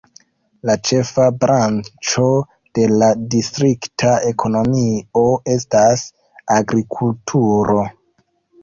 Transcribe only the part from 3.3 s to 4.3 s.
distrikta